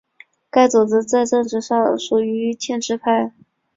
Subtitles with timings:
[0.49, 3.33] 该组织在政治上属于建制派。